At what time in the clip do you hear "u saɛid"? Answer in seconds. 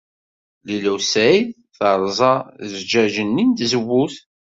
0.95-1.47